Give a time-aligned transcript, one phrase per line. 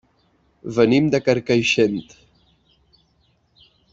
[0.77, 2.01] Venim de Carcaixent.